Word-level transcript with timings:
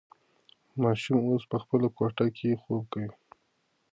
ماشوم 0.83 1.19
اوس 1.29 1.43
په 1.51 1.57
خپله 1.63 1.87
کوټه 1.97 2.25
کې 2.37 2.59
خوب 2.61 2.83
کوي. 2.93 3.11